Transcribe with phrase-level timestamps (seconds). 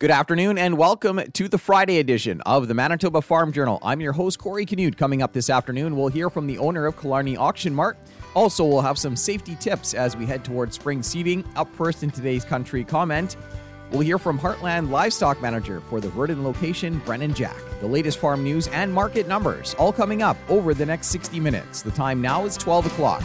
[0.00, 3.80] Good afternoon and welcome to the Friday edition of the Manitoba Farm Journal.
[3.82, 4.96] I'm your host, Corey Canute.
[4.96, 7.98] Coming up this afternoon, we'll hear from the owner of Killarney Auction Mart.
[8.32, 11.44] Also, we'll have some safety tips as we head towards spring seeding.
[11.56, 13.36] Up first in today's country comment,
[13.90, 17.58] we'll hear from Heartland Livestock Manager for the Virden location, Brennan Jack.
[17.80, 21.82] The latest farm news and market numbers, all coming up over the next 60 minutes.
[21.82, 23.24] The time now is 12 o'clock.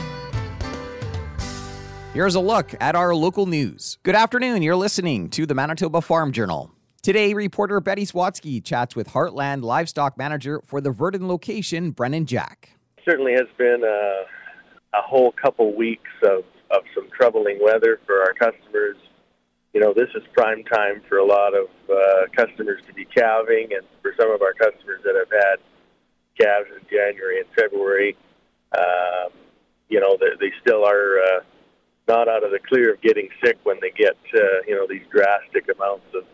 [2.13, 3.97] Here's a look at our local news.
[4.03, 4.61] Good afternoon.
[4.61, 6.71] You're listening to the Manitoba Farm Journal.
[7.01, 12.77] Today, reporter Betty Sawatsky chats with Heartland Livestock Manager for the Virden location, Brennan Jack.
[13.03, 14.25] Certainly has been a,
[14.95, 18.97] a whole couple weeks of, of some troubling weather for our customers.
[19.73, 23.69] You know, this is prime time for a lot of uh, customers to be calving,
[23.73, 25.55] and for some of our customers that have had
[26.39, 28.15] calves in January and February,
[28.77, 29.31] um,
[29.89, 31.17] you know, they, they still are.
[31.17, 31.39] Uh,
[32.07, 35.05] not out of the clear of getting sick when they get uh, you know these
[35.11, 36.25] drastic amounts of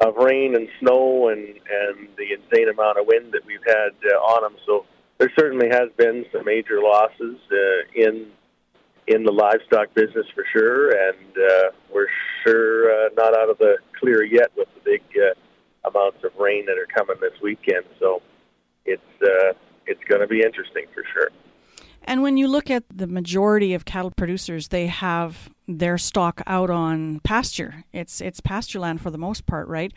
[0.00, 4.18] of rain and snow and and the insane amount of wind that we've had uh,
[4.18, 4.60] on them.
[4.66, 4.84] So
[5.18, 8.30] there certainly has been some major losses uh, in
[9.06, 12.08] in the livestock business for sure, and uh, we're
[12.44, 16.64] sure uh, not out of the clear yet with the big uh, amounts of rain
[16.66, 17.84] that are coming this weekend.
[18.00, 18.22] So
[18.84, 19.52] it's uh,
[19.86, 21.30] it's going to be interesting for sure.
[22.04, 26.70] And when you look at the majority of cattle producers, they have their stock out
[26.70, 27.84] on pasture.
[27.92, 29.92] It's it's pasture land for the most part, right?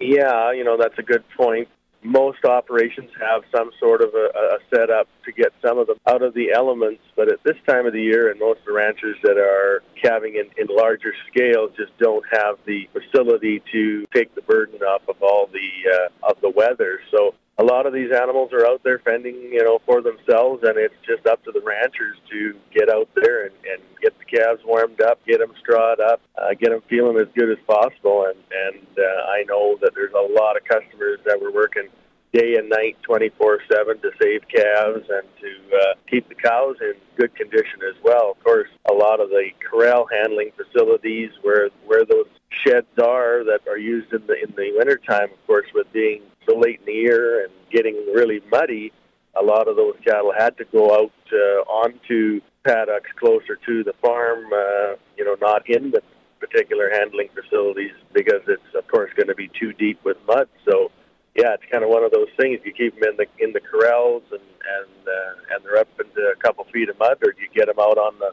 [0.00, 1.68] Yeah, you know that's a good point.
[2.04, 6.22] Most operations have some sort of a, a setup to get some of them out
[6.22, 9.16] of the elements, but at this time of the year, and most of the ranchers
[9.22, 14.42] that are calving in, in larger scale just don't have the facility to take the
[14.42, 16.98] burden off of all the uh, of the weather.
[17.12, 20.78] So a lot of these animals are out there fending, you know, for themselves, and
[20.78, 24.62] it's just up to the ranchers to get out there and, and get the calves
[24.64, 28.24] warmed up, get them strawed up, uh, get them feeling as good as possible.
[28.24, 31.88] And and uh, I know that there's a lot of customers that were working
[32.32, 37.34] day and night, 24/7, to save calves and to uh, keep the cows in good
[37.34, 38.30] condition as well.
[38.30, 42.28] Of course, a lot of the corral handling facilities where where those
[42.64, 46.56] sheds are that are used in the in the wintertime, of course, with being so
[46.58, 48.92] late in the year and getting really muddy,
[49.40, 53.92] a lot of those cattle had to go out uh, onto paddocks closer to the
[54.02, 56.02] farm, uh, you know, not in the
[56.40, 60.48] particular handling facilities because it's, of course, going to be too deep with mud.
[60.68, 60.90] So,
[61.34, 62.60] yeah, it's kind of one of those things.
[62.64, 66.20] You keep them in the in the corrals and and uh, and they're up into
[66.20, 68.32] a couple feet of mud, or do you get them out on the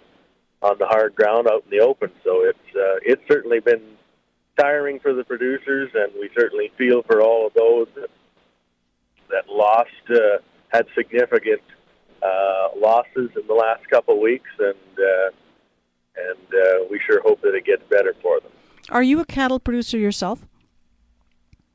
[0.62, 2.12] on the hard ground out in the open?
[2.24, 3.82] So it's uh, it's certainly been
[4.58, 8.10] tiring for the producers, and we certainly feel for all of those that,
[9.30, 10.40] that lost, uh,
[10.70, 11.62] had significant
[12.22, 15.30] uh, losses in the last couple of weeks, and uh,
[16.18, 18.52] and uh, we sure hope that it gets better for them.
[18.90, 20.46] Are you a cattle producer yourself?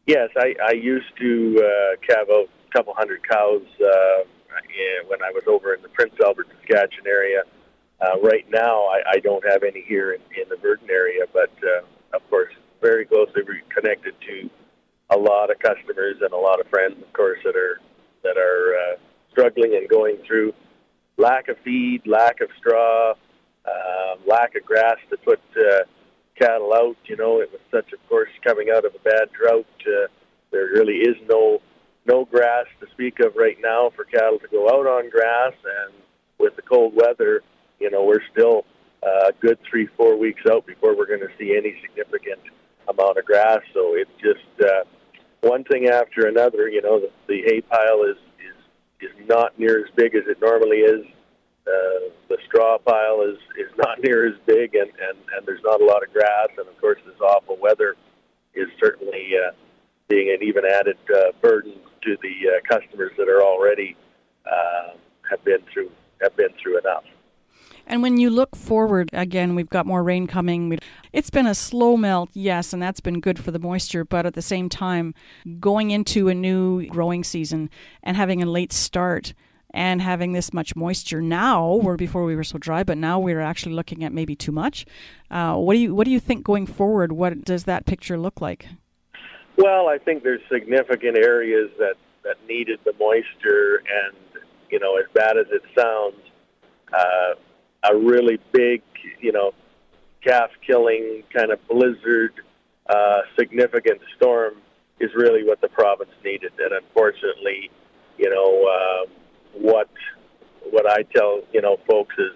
[0.06, 4.24] Yes, I, I used to uh, calve out a couple hundred cows uh,
[5.06, 7.42] when I was over in the Prince Albert, Saskatchewan area.
[8.00, 11.50] Uh, right now, I, I don't have any here in, in the Virden area, but
[11.62, 13.42] uh, of course, very closely
[13.74, 14.50] connected to
[15.10, 17.80] a lot of customers and a lot of friends, of course, that are
[18.22, 18.96] that are uh,
[19.30, 20.52] struggling and going through
[21.16, 23.14] lack of feed, lack of straw,
[23.64, 25.84] uh, lack of grass to put uh,
[26.38, 26.96] cattle out.
[27.06, 29.66] You know, it was such, of course, coming out of a bad drought.
[29.86, 30.08] Uh,
[30.50, 31.60] there really is no
[32.06, 35.94] no grass to speak of right now for cattle to go out on grass, and
[36.38, 37.42] with the cold weather,
[37.80, 38.64] you know, we're still
[39.02, 42.40] uh, a good three, four weeks out before we're going to see any significant
[42.88, 43.60] amount of grass.
[43.72, 44.84] So it's just uh,
[45.40, 46.68] one thing after another.
[46.68, 50.40] You know, the, the hay pile is, is is not near as big as it
[50.40, 51.04] normally is.
[51.66, 55.80] Uh, the straw pile is is not near as big, and, and and there's not
[55.80, 56.48] a lot of grass.
[56.58, 57.96] And of course, this awful weather
[58.54, 59.52] is certainly uh,
[60.08, 63.96] being an even added uh, burden to the uh, customers that are already
[64.46, 64.96] uh,
[65.30, 67.04] have been through have been through enough.
[67.86, 70.78] And when you look forward, again, we've got more rain coming.
[71.12, 74.32] It's been a slow melt, yes, and that's been good for the moisture, but at
[74.32, 75.14] the same time,
[75.60, 77.68] going into a new growing season
[78.02, 79.34] and having a late start
[79.74, 83.40] and having this much moisture now, where before we were so dry, but now we're
[83.40, 84.86] actually looking at maybe too much.
[85.30, 87.12] Uh, what do you what do you think going forward?
[87.12, 88.66] What does that picture look like?
[89.58, 94.16] Well, I think there's significant areas that that needed the moisture, and
[94.70, 96.16] you know, as bad as it sounds,
[96.92, 97.34] uh,
[97.92, 98.80] a really big,
[99.20, 99.52] you know,
[100.24, 102.32] calf killing kind of blizzard,
[102.88, 104.54] uh, significant storm
[105.00, 106.52] is really what the province needed.
[106.58, 107.70] And unfortunately,
[108.16, 109.06] you know, uh,
[109.54, 109.88] what
[110.70, 112.32] what I tell you know folks is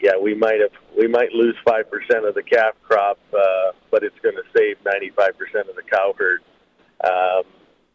[0.00, 4.02] yeah, we might have we might lose five percent of the calf crop, uh, but
[4.02, 6.42] it's going to save ninety five percent of the cow herd.
[7.04, 7.44] Um,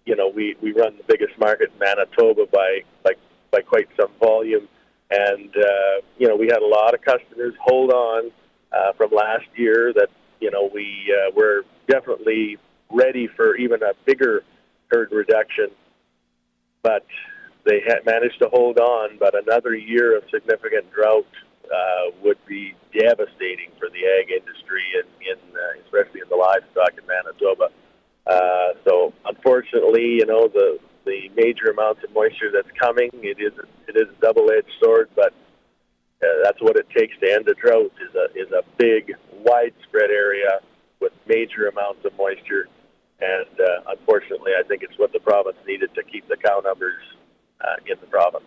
[0.05, 3.13] you know, we, we run the biggest market in Manitoba by by
[3.51, 4.67] by quite some volume,
[5.09, 8.31] and uh, you know we had a lot of customers hold on
[8.71, 10.09] uh, from last year that
[10.39, 12.57] you know we uh, were definitely
[12.91, 14.43] ready for even a bigger
[14.91, 15.69] herd reduction,
[16.83, 17.05] but
[17.65, 19.17] they had managed to hold on.
[19.19, 21.27] But another year of significant drought
[21.65, 26.93] uh, would be devastating for the ag industry, and in, uh, especially in the livestock
[26.97, 27.69] in Manitoba.
[28.27, 33.53] Uh, so unfortunately, you know the the major amounts of moisture that's coming, it is
[33.87, 35.33] it is a double-edged sword, but
[36.23, 39.13] uh, that's what it takes to end a drought is a is a big,
[39.45, 40.59] widespread area
[40.99, 42.67] with major amounts of moisture,
[43.21, 47.03] and uh, unfortunately, I think it's what the province needed to keep the cow numbers
[47.61, 48.45] uh, in the province.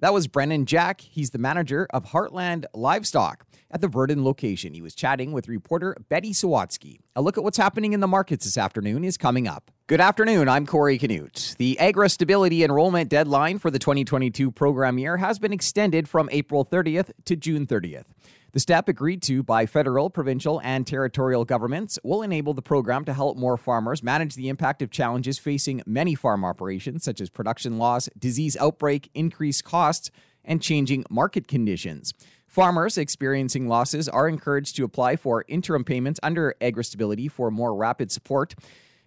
[0.00, 1.00] That was Brennan Jack.
[1.00, 4.74] He's the manager of Heartland Livestock at the Virden location.
[4.74, 6.98] He was chatting with reporter Betty Sawatsky.
[7.16, 9.70] A look at what's happening in the markets this afternoon is coming up.
[9.86, 10.48] Good afternoon.
[10.48, 11.54] I'm Corey Canute.
[11.58, 16.64] The Agri Stability enrollment deadline for the 2022 program year has been extended from April
[16.64, 18.06] 30th to June 30th.
[18.54, 23.12] The step agreed to by federal, provincial, and territorial governments will enable the program to
[23.12, 27.78] help more farmers manage the impact of challenges facing many farm operations, such as production
[27.78, 30.12] loss, disease outbreak, increased costs,
[30.44, 32.14] and changing market conditions.
[32.46, 38.12] Farmers experiencing losses are encouraged to apply for interim payments under AgriStability for more rapid
[38.12, 38.54] support.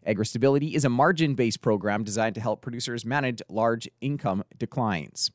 [0.05, 5.31] AgriStability is a margin based program designed to help producers manage large income declines.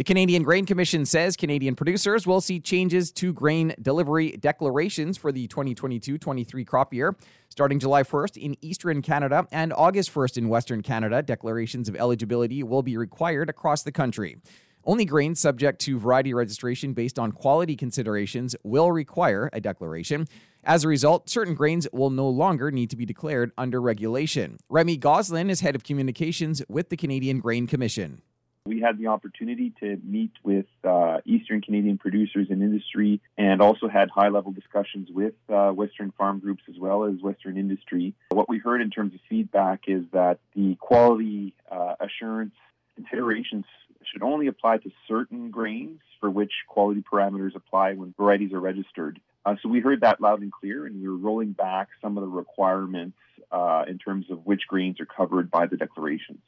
[0.00, 5.30] The Canadian Grain Commission says Canadian producers will see changes to grain delivery declarations for
[5.30, 7.14] the 2022 23 crop year.
[7.50, 12.62] Starting July 1st in Eastern Canada and August 1st in Western Canada, declarations of eligibility
[12.62, 14.38] will be required across the country.
[14.86, 20.28] Only grains subject to variety registration based on quality considerations will require a declaration.
[20.64, 24.56] As a result, certain grains will no longer need to be declared under regulation.
[24.70, 28.22] Remy Gosselin is head of communications with the Canadian Grain Commission.
[28.66, 33.88] We had the opportunity to meet with uh, Eastern Canadian producers and industry and also
[33.88, 38.14] had high level discussions with uh, Western farm groups as well as Western industry.
[38.28, 42.52] What we heard in terms of feedback is that the quality uh, assurance
[42.96, 43.64] considerations
[44.12, 49.20] should only apply to certain grains for which quality parameters apply when varieties are registered.
[49.46, 52.22] Uh, so we heard that loud and clear, and we are rolling back some of
[52.22, 53.16] the requirements
[53.50, 56.40] uh, in terms of which grains are covered by the declarations.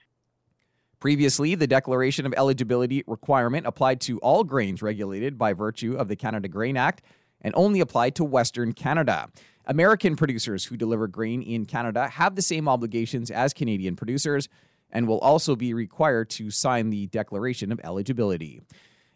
[1.03, 6.15] Previously, the declaration of eligibility requirement applied to all grains regulated by virtue of the
[6.15, 7.03] Canada Grain Act
[7.41, 9.29] and only applied to Western Canada.
[9.67, 14.49] American producers who deliver grain in Canada have the same obligations as Canadian producers
[14.93, 18.63] and will also be required to sign the declaration of eligibility.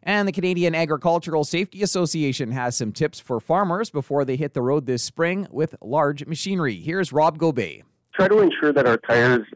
[0.02, 4.60] And the Canadian Agricultural Safety Association has some tips for farmers before they hit the
[4.60, 6.80] road this spring with large machinery.
[6.80, 7.84] Here's Rob Gobeil.
[8.12, 9.46] Try to ensure that our tires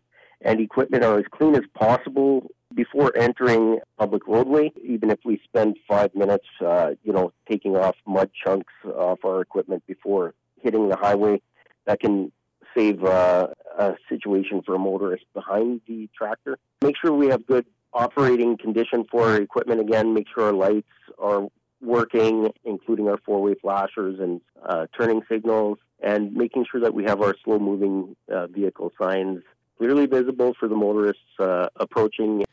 [0.43, 4.73] and equipment are as clean as possible before entering public roadway.
[4.83, 9.41] Even if we spend five minutes, uh, you know, taking off mud chunks off our
[9.41, 11.41] equipment before hitting the highway,
[11.87, 12.33] that can
[12.77, 13.49] save uh,
[13.79, 16.59] a situation for a motorist behind the tractor.
[16.83, 19.81] Make sure we have good operating condition for our equipment.
[19.81, 20.87] Again, make sure our lights
[21.19, 21.49] are
[21.83, 27.21] working, including our four-way flashers and uh, turning signals, and making sure that we have
[27.21, 29.43] our slow-moving uh, vehicle signs
[29.81, 32.45] clearly visible for the motorists uh, approaching.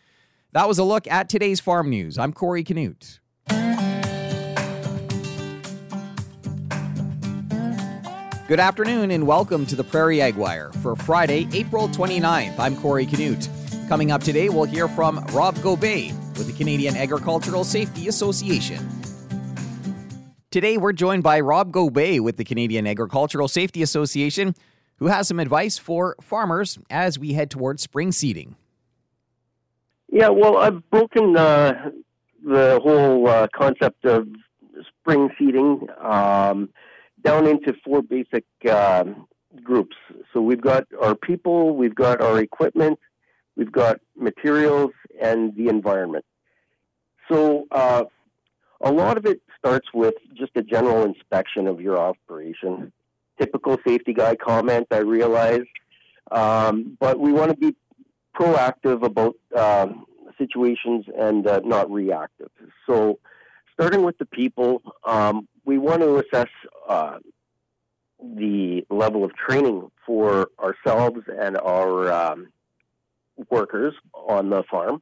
[0.54, 2.18] That was a look at today's farm news.
[2.18, 3.20] I'm Corey Canute.
[8.48, 12.58] Good afternoon and welcome to the Prairie Ag Wire for Friday, April 29th.
[12.58, 13.50] I'm Corey Canute.
[13.90, 18.88] Coming up today, we'll hear from Rob Gobeil with the Canadian Agricultural Safety Association.
[20.50, 24.56] Today, we're joined by Rob Gobeil with the Canadian Agricultural Safety Association
[24.98, 28.56] who has some advice for farmers as we head towards spring seeding.
[30.12, 31.92] Yeah, well, I've broken uh,
[32.44, 34.28] the whole uh, concept of
[34.88, 36.70] spring seeding um,
[37.24, 39.04] down into four basic uh,
[39.64, 39.96] groups.
[40.34, 43.00] So we've got our people, we've got our equipment,
[43.56, 46.26] we've got materials, and the environment.
[47.30, 48.06] So uh,
[48.82, 52.94] a lot of it starts with just a general inspection of your operation
[53.40, 55.66] typical safety guy comment, I realize.
[56.32, 57.76] Um, but we want to be
[58.36, 60.06] proactive about um,
[60.38, 62.50] situations and uh, not reactive.
[62.86, 63.20] So,
[63.74, 66.50] starting with the people, um, we want to assess
[66.88, 67.20] uh,
[68.20, 72.48] the level of training for ourselves and our um,
[73.50, 75.02] workers on the farm.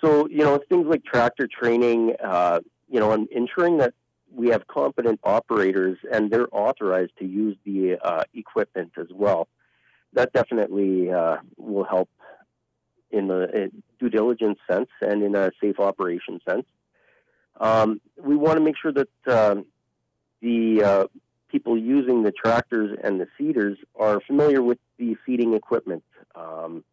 [0.00, 3.94] So, you know, things like tractor training, uh, you know, and ensuring that
[4.34, 9.48] we have competent operators and they're authorized to use the uh, equipment as well.
[10.12, 12.08] That definitely uh, will help
[13.10, 16.66] in the due diligence sense and in a safe operation sense.
[17.60, 19.66] Um, we want to make sure that um,
[20.40, 21.04] the uh,
[21.48, 26.04] people using the tractors and the seeders are familiar with the seeding equipment.
[26.34, 26.84] Um,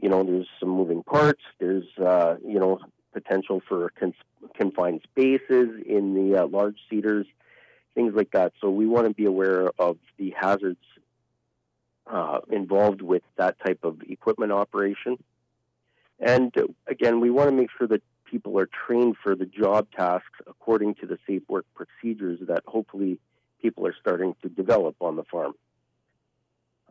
[0.00, 1.42] you know, there's some moving parts.
[1.58, 2.80] There's, uh, you know,
[3.16, 7.26] potential for cons- confined spaces in the uh, large seeders,
[7.94, 8.52] things like that.
[8.60, 10.84] So we want to be aware of the hazards
[12.06, 15.16] uh, involved with that type of equipment operation.
[16.20, 16.54] And
[16.86, 20.96] again, we want to make sure that people are trained for the job tasks according
[20.96, 23.18] to the safe work procedures that hopefully
[23.62, 25.54] people are starting to develop on the farm.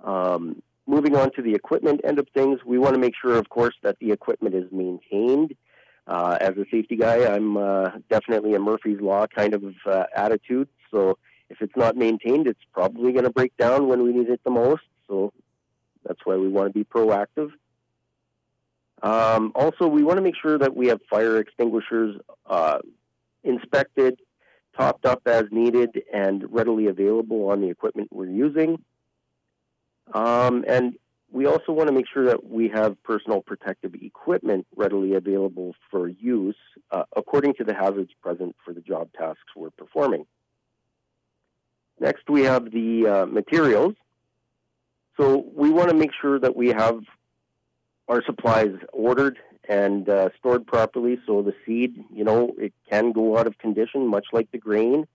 [0.04, 3.48] Um, moving on to the equipment end of things, we want to make sure, of
[3.50, 5.54] course, that the equipment is maintained.
[6.08, 10.70] Uh, as a safety guy, I'm uh, definitely a Murphy's Law kind of uh, attitude.
[10.92, 11.18] So
[11.50, 14.52] if it's not maintained, it's probably going to break down when we need it the
[14.52, 14.84] most.
[15.08, 15.34] So
[16.06, 17.52] that's why we want to be proactive.
[19.02, 22.80] Um, also, we want to make sure that we have fire extinguishers uh,
[23.44, 24.20] inspected,
[24.78, 28.84] topped up as needed, and readily available on the equipment we're using.
[30.14, 30.96] Um, and
[31.32, 36.08] we also want to make sure that we have personal protective equipment readily available for
[36.08, 36.56] use
[36.92, 40.26] uh, according to the hazards present for the job tasks we're performing.
[42.00, 43.96] Next, we have the uh, materials.
[45.18, 47.02] So we want to make sure that we have
[48.08, 51.18] our supplies ordered and uh, stored properly.
[51.26, 55.08] So the seed, you know, it can go out of condition, much like the grain,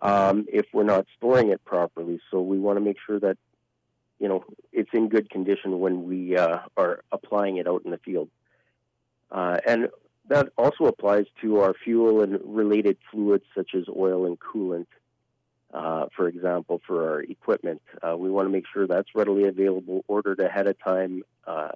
[0.00, 2.20] um, if we're not storing it properly.
[2.30, 3.36] So we want to make sure that,
[4.18, 7.98] you know, it's in good condition when we uh, are applying it out in the
[7.98, 8.28] field.
[9.30, 9.88] Uh, and
[10.28, 14.86] that also applies to our fuel and related fluids such as oil and coolant.
[15.72, 20.04] Uh, for example, for our equipment, uh, we want to make sure that's readily available,
[20.06, 21.70] ordered ahead of time, uh,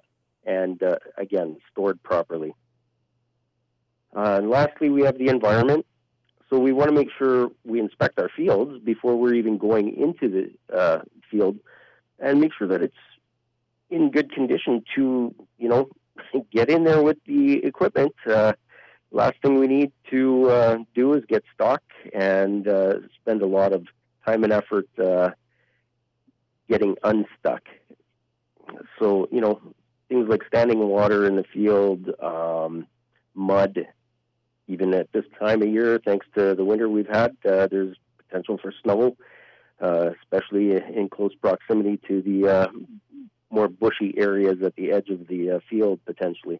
[0.45, 2.53] and uh, again, stored properly.
[4.13, 5.85] And lastly, we have the environment.
[6.49, 10.49] So we want to make sure we inspect our fields before we're even going into
[10.69, 11.59] the field
[12.21, 12.95] and make sure that it's
[13.89, 15.89] in good condition to, you know,
[16.51, 18.13] get in there with the equipment.
[18.29, 18.53] Uh,
[19.11, 21.81] last thing we need to uh, do is get stuck
[22.13, 23.85] and uh, spend a lot of
[24.25, 25.31] time and effort uh,
[26.69, 27.63] getting unstuck.
[28.99, 29.59] So, you know,
[30.09, 32.87] things like standing water in the field, um,
[33.33, 33.87] mud.
[34.67, 38.59] Even at this time of year, thanks to the winter we've had, uh, there's potential
[38.61, 39.17] for snow,
[39.81, 42.67] uh, especially in close proximity to the uh,
[43.49, 46.59] more bushy areas at the edge of the uh, field, potentially.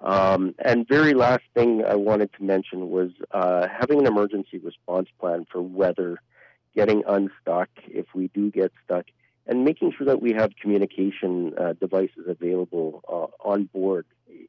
[0.00, 5.08] Um, and very last thing I wanted to mention was uh, having an emergency response
[5.18, 6.18] plan for weather,
[6.74, 9.06] getting unstuck if we do get stuck,
[9.46, 14.06] and making sure that we have communication uh, devices available on board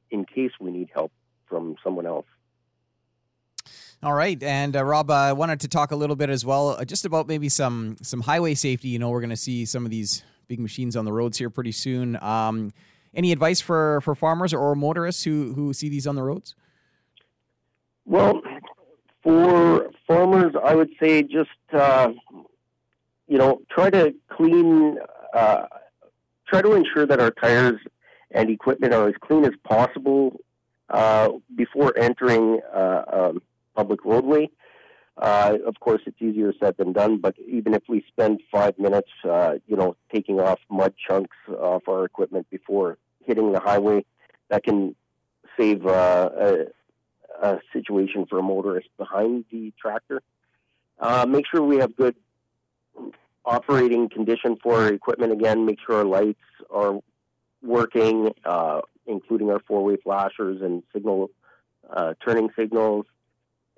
[0.09, 1.11] in case we need help
[1.47, 2.27] from someone else.
[4.03, 6.85] All right, and uh, Rob, I wanted to talk a little bit as well, uh,
[6.85, 8.87] just about maybe some some highway safety.
[8.87, 11.51] You know, we're going to see some of these big machines on the roads here
[11.51, 12.21] pretty soon.
[12.21, 12.73] Um,
[13.13, 16.55] any advice for, for farmers or motorists who who see these on the roads?
[18.05, 18.41] Well,
[19.21, 22.09] for farmers, I would say just uh,
[23.31, 24.97] you know, try to clean,
[25.33, 25.65] uh,
[26.45, 27.79] try to ensure that our tires
[28.31, 30.41] and equipment are as clean as possible
[30.89, 33.41] uh, before entering uh, um,
[33.81, 34.43] public roadway.
[35.17, 39.11] Uh, of course, it's easier said than done, but even if we spend five minutes,
[39.35, 41.37] uh, you know, taking off mud chunks
[41.69, 44.05] off our equipment before hitting the highway,
[44.49, 44.95] that can
[45.57, 46.49] save uh, a,
[47.47, 50.21] a, situation for a motorist behind the tractor.
[51.27, 52.15] make sure we have good
[53.43, 56.93] operating condition for our equipment again, make sure our lights are
[57.61, 61.29] working, uh, including our four-way flashers and signal
[61.91, 63.05] uh, turning signals,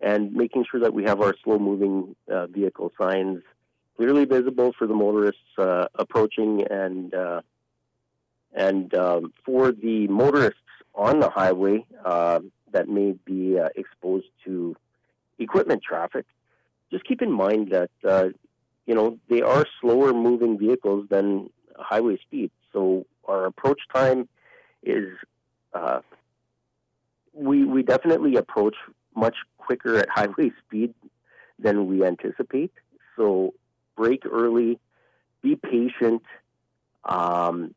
[0.03, 3.41] and making sure that we have our slow-moving uh, vehicle signs
[3.97, 7.41] clearly visible for the motorists uh, approaching and uh,
[8.53, 10.59] and um, for the motorists
[10.93, 12.39] on the highway uh,
[12.71, 14.75] that may be exposed to
[15.39, 16.25] equipment traffic.
[16.91, 18.33] Just keep in mind that
[18.85, 22.51] you know, they are slower moving vehicles than highway speed.
[22.71, 24.27] So our approach time
[24.83, 25.07] is
[25.73, 26.01] uh,
[27.33, 28.75] we we definitely approach
[29.15, 30.93] much quicker at highway speed
[31.59, 32.71] than we anticipate.
[33.15, 33.53] So
[33.95, 34.79] brake early,
[35.41, 36.23] be patient,
[37.05, 37.75] um,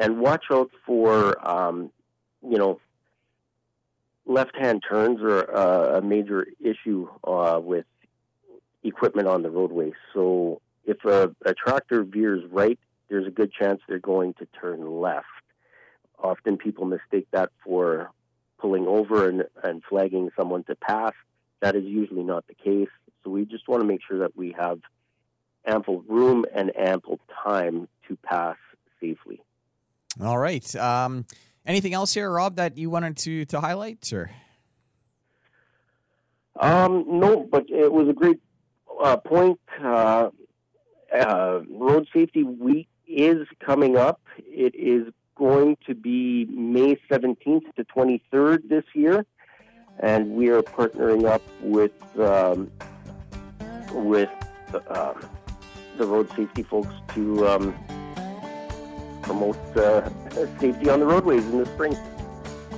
[0.00, 1.90] and watch out for um,
[2.42, 2.80] you know
[4.26, 7.86] left-hand turns are uh, a major issue uh, with
[8.82, 9.92] equipment on the roadway.
[10.12, 15.00] So if a, a tractor veers right, there's a good chance they're going to turn
[15.00, 15.26] left.
[16.18, 18.10] Often people mistake that for
[18.58, 21.12] pulling over and, and flagging someone to pass.
[21.60, 22.88] That is usually not the case.
[23.24, 24.80] So we just want to make sure that we have
[25.66, 28.56] ample room and ample time to pass
[29.00, 29.42] safely.
[30.22, 30.76] All right.
[30.76, 31.26] Um,
[31.66, 34.30] anything else here, Rob, that you wanted to to highlight, or?
[36.58, 38.40] Um, no, but it was a great
[39.02, 39.60] uh, point.
[39.82, 40.30] Uh,
[41.14, 44.20] uh, Road Safety Week is coming up.
[44.38, 49.24] It is going to be May 17th to 23rd this year,
[50.00, 52.70] and we are partnering up with um,
[53.92, 54.30] with
[54.88, 55.14] uh,
[55.98, 57.74] the road safety folks to um,
[59.22, 60.08] promote uh,
[60.58, 61.96] safety on the roadways in the spring.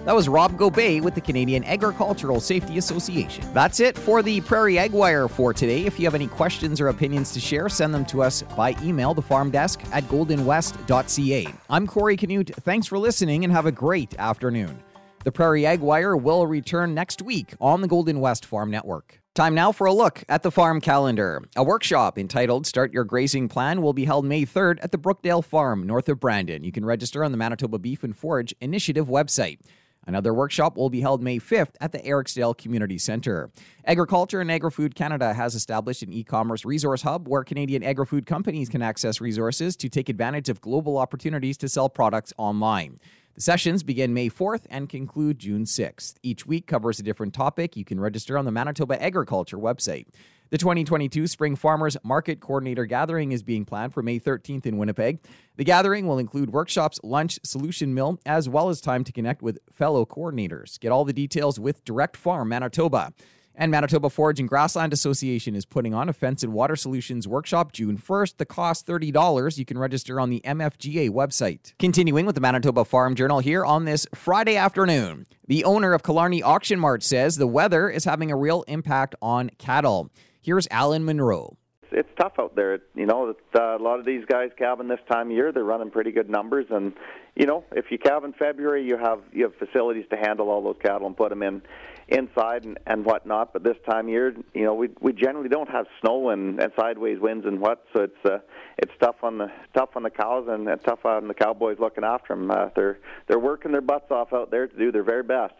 [0.05, 3.45] That was Rob Gobeil with the Canadian Agricultural Safety Association.
[3.52, 5.85] That's it for the Prairie Ag Wire for today.
[5.85, 9.12] If you have any questions or opinions to share, send them to us by email,
[9.12, 11.47] desk at goldenwest.ca.
[11.69, 12.50] I'm Corey Canute.
[12.62, 14.83] Thanks for listening and have a great afternoon.
[15.25, 19.21] The Prairie Ag Wire will return next week on the Golden West Farm Network.
[19.35, 21.43] Time now for a look at the farm calendar.
[21.55, 25.45] A workshop entitled Start Your Grazing Plan will be held May 3rd at the Brookdale
[25.45, 26.64] Farm, north of Brandon.
[26.64, 29.59] You can register on the Manitoba Beef and Forage Initiative website.
[30.08, 33.50] Another workshop will be held May 5th at the Eriksdale Community Centre.
[33.84, 38.80] Agriculture and Agri-Food Canada has established an e-commerce resource hub where Canadian agri-food companies can
[38.80, 42.98] access resources to take advantage of global opportunities to sell products online.
[43.34, 46.14] The sessions begin May 4th and conclude June 6th.
[46.22, 47.76] Each week covers a different topic.
[47.76, 50.06] You can register on the Manitoba Agriculture website.
[50.50, 55.19] The 2022 Spring Farmers Market Coordinator Gathering is being planned for May 13th in Winnipeg.
[55.57, 59.59] The gathering will include workshops, lunch, solution mill, as well as time to connect with
[59.71, 60.81] fellow coordinators.
[60.81, 63.12] Get all the details with Direct Farm Manitoba.
[63.55, 67.73] And Manitoba Forage and Grassland Association is putting on a Fence and Water Solutions workshop
[67.73, 68.38] June 1st.
[68.38, 69.59] The cost $30.
[69.59, 71.75] You can register on the MFGA website.
[71.78, 75.26] Continuing with the Manitoba Farm Journal here on this Friday afternoon.
[75.47, 79.50] The owner of Killarney Auction Mart says the weather is having a real impact on
[79.58, 80.11] cattle.
[80.49, 81.58] Here's Alan Monroe.
[81.93, 82.78] It's tough out there.
[82.95, 85.91] You know, uh, a lot of these guys calving this time of year, they're running
[85.91, 86.95] pretty good numbers, and
[87.37, 90.63] you know, if you calve in February, you have you have facilities to handle all
[90.63, 91.61] those cattle and put them in
[92.08, 93.52] inside and, and whatnot.
[93.52, 96.73] But this time of year, you know, we we generally don't have snow and, and
[96.80, 98.39] sideways winds and what, so it's uh,
[98.78, 102.04] it's tough on the tough on the cows and, and tough on the cowboys looking
[102.04, 102.50] after them.
[102.50, 105.52] Uh, they're they're working their butts off out there to do their very best.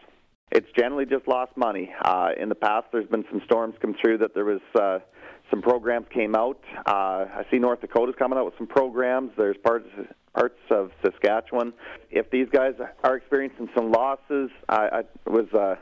[0.51, 1.91] It's generally just lost money.
[2.03, 4.99] Uh, in the past, there's been some storms come through that there was uh,
[5.49, 6.59] some programs came out.
[6.87, 9.31] Uh, I see North Dakota's coming out with some programs.
[9.37, 9.87] There's parts
[10.33, 11.73] parts of Saskatchewan.
[12.11, 15.47] If these guys are experiencing some losses, I, I was.
[15.53, 15.75] Uh,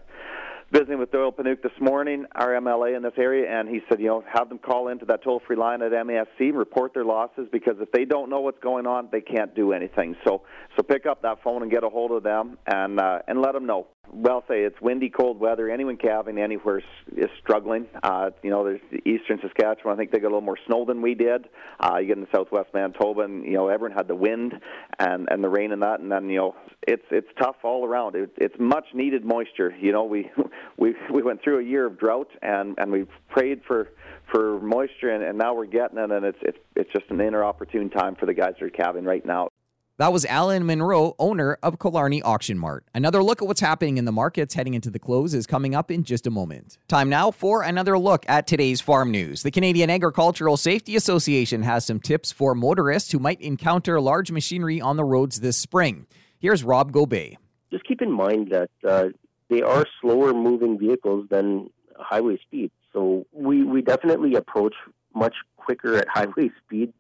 [0.71, 4.07] visiting with Doyle Piwniuk this morning, our MLA in this area, and he said, you
[4.07, 7.75] know, have them call into that toll free line at MASC, report their losses because
[7.79, 10.15] if they don't know what's going on, they can't do anything.
[10.27, 10.41] So,
[10.75, 13.53] so pick up that phone and get a hold of them and uh, and let
[13.53, 13.87] them know.
[14.13, 15.69] Well, say it's windy, cold weather.
[15.69, 16.81] Anyone calving anywhere
[17.15, 17.87] is struggling.
[18.01, 19.93] Uh, you know, there's eastern Saskatchewan.
[19.93, 21.47] I think they got a little more snow than we did.
[21.79, 24.53] Uh, you get in the southwest Manitoba, and you know everyone had the wind
[24.99, 26.55] and and the rain and that, and then you know
[26.87, 28.15] it's it's tough all around.
[28.15, 29.75] It, it's much needed moisture.
[29.79, 30.31] You know, we
[30.77, 33.89] we we went through a year of drought, and and we prayed for
[34.31, 37.89] for moisture, and, and now we're getting it, and it's it's it's just an inopportune
[37.89, 39.49] time for the guys that are calving right now.
[39.99, 42.85] That was Alan Monroe, owner of Killarney Auction Mart.
[42.93, 45.89] Another look at what's happening in the markets heading into the close is coming up
[45.89, 46.77] in just a moment.
[46.87, 49.41] Time now for another look at today's farm news.
[49.41, 54.79] The Canadian Agricultural Safety Association has some tips for motorists who might encounter large machinery
[54.79, 56.05] on the roads this spring.
[56.37, 57.37] Here's Rob Gobeil.
[57.71, 59.05] Just keep in mind that uh,
[59.49, 62.69] they are slower moving vehicles than highway speed.
[62.93, 64.75] So we, we definitely approach
[65.15, 66.93] much quicker at highway speed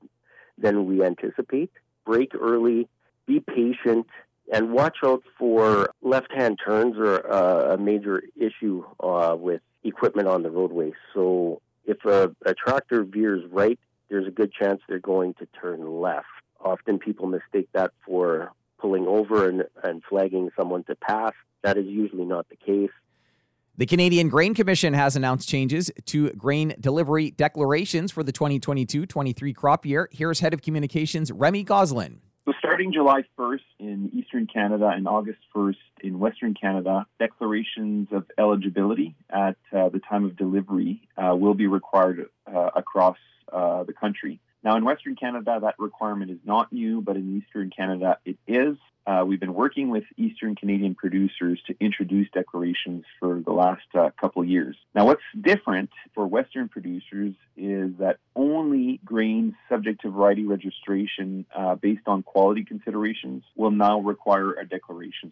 [0.57, 1.69] than we anticipate
[2.07, 2.87] brake early,
[3.27, 4.07] be patient,
[4.51, 10.27] and watch out for left hand turns are uh, a major issue uh, with equipment
[10.27, 10.93] on the roadway.
[11.13, 13.77] So if a, a tractor veers right,
[14.09, 16.27] there's a good chance they're going to turn left.
[16.61, 21.33] Often people mistake that for pulling over and, and flagging someone to pass.
[21.63, 22.95] That is usually not the case.
[23.79, 29.53] The Canadian Grain Commission has announced changes to grain delivery declarations for the 2022 23
[29.53, 30.09] crop year.
[30.11, 32.21] Here's Head of Communications Remy Gosselin.
[32.45, 38.25] So, starting July 1st in Eastern Canada and August 1st in Western Canada, declarations of
[38.39, 43.17] eligibility at uh, the time of delivery uh, will be required uh, across
[43.53, 44.39] uh, the country.
[44.63, 48.75] Now, in Western Canada, that requirement is not new, but in Eastern Canada, it is.
[49.07, 54.09] Uh, we've been working with Eastern Canadian producers to introduce declarations for the last uh,
[54.19, 54.75] couple of years.
[54.93, 61.75] Now, what's different for Western producers is that only grains subject to variety registration uh,
[61.75, 65.31] based on quality considerations will now require a declaration.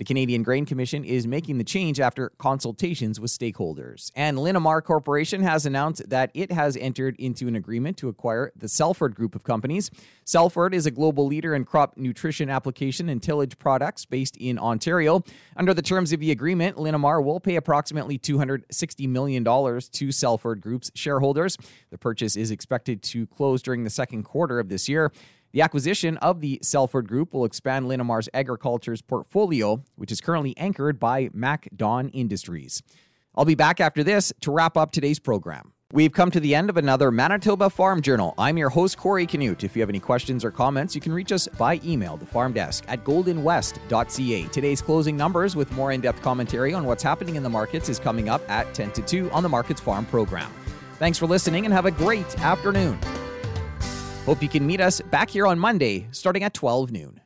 [0.00, 4.10] The Canadian Grain Commission is making the change after consultations with stakeholders.
[4.16, 8.66] And Linamar Corporation has announced that it has entered into an agreement to acquire the
[8.66, 9.90] Salford Group of companies.
[10.24, 15.22] Salford is a global leader in crop nutrition application and tillage products based in Ontario.
[15.54, 20.90] Under the terms of the agreement, Linamar will pay approximately $260 million to Salford Group's
[20.94, 21.58] shareholders.
[21.90, 25.12] The purchase is expected to close during the second quarter of this year.
[25.52, 31.00] The acquisition of the Salford Group will expand Linamar's agriculture's portfolio, which is currently anchored
[31.00, 32.82] by MacDon Industries.
[33.34, 35.72] I'll be back after this to wrap up today's program.
[35.92, 38.32] We've come to the end of another Manitoba Farm Journal.
[38.38, 39.64] I'm your host, Corey Canute.
[39.64, 42.52] If you have any questions or comments, you can reach us by email, the farm
[42.52, 44.44] desk at goldenwest.ca.
[44.44, 47.98] Today's closing numbers with more in depth commentary on what's happening in the markets is
[47.98, 50.52] coming up at 10 to 2 on the Markets Farm program.
[51.00, 52.96] Thanks for listening and have a great afternoon.
[54.30, 57.19] Hope you can meet us back here on Monday starting at 12 noon.